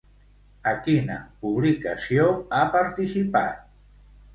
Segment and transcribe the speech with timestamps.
[0.71, 3.67] A quina publicació ha participat?